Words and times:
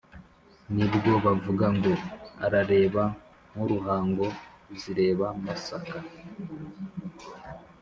ni 0.75 0.85
bwo 0.93 1.11
bavuga 1.25 1.65
ngo: 1.77 1.93
«arareba 2.45 3.03
nk'uruhango 3.53 4.25
zireba 4.81 5.27
masaka» 5.43 5.97